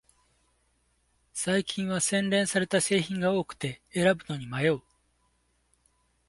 [1.31, 4.81] 最近は洗練された製品が多くて選ぶのに迷う